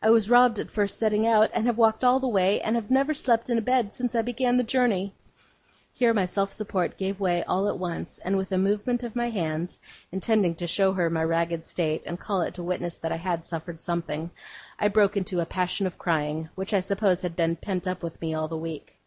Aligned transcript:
I 0.00 0.08
was 0.08 0.30
robbed 0.30 0.60
at 0.60 0.70
first 0.70 1.00
setting 1.00 1.26
out, 1.26 1.50
and 1.52 1.66
have 1.66 1.76
walked 1.76 2.04
all 2.04 2.20
the 2.20 2.28
way, 2.28 2.60
and 2.60 2.76
have 2.76 2.92
never 2.92 3.12
slept 3.12 3.50
in 3.50 3.58
a 3.58 3.60
bed 3.60 3.92
since 3.92 4.14
I 4.14 4.22
began 4.22 4.56
the 4.56 4.62
journey.' 4.62 5.16
Here 5.92 6.14
my 6.14 6.26
self 6.26 6.52
support 6.52 6.96
gave 6.96 7.18
way 7.18 7.42
all 7.42 7.66
at 7.68 7.76
once; 7.76 8.20
and 8.20 8.36
with 8.36 8.52
a 8.52 8.56
movement 8.56 9.02
of 9.02 9.16
my 9.16 9.30
hands, 9.30 9.80
intended 10.12 10.58
to 10.58 10.68
show 10.68 10.92
her 10.92 11.10
my 11.10 11.24
ragged 11.24 11.66
state, 11.66 12.06
and 12.06 12.20
call 12.20 12.40
it 12.42 12.54
to 12.54 12.62
witness 12.62 12.98
that 12.98 13.10
I 13.10 13.16
had 13.16 13.44
suffered 13.44 13.80
something, 13.80 14.30
I 14.78 14.86
broke 14.86 15.16
into 15.16 15.40
a 15.40 15.44
passion 15.44 15.88
of 15.88 15.98
crying, 15.98 16.50
which 16.54 16.72
I 16.72 16.78
suppose 16.78 17.22
had 17.22 17.34
been 17.34 17.56
pent 17.56 17.88
up 17.88 18.00
within 18.04 18.28
me 18.28 18.32
all 18.32 18.46
the 18.46 18.56
week. 18.56 19.00